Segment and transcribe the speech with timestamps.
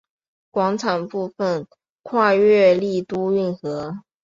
[0.49, 1.67] 广场部分
[2.01, 3.99] 跨越丽都运河。